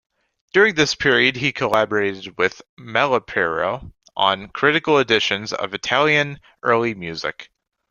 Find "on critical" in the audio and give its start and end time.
4.17-4.97